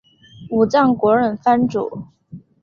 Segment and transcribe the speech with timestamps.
[0.49, 2.07] 武藏国忍藩主。